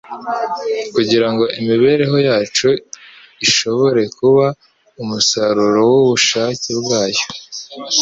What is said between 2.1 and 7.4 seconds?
yacu ishobore kuba umusaruro w’ubushake Bwayo.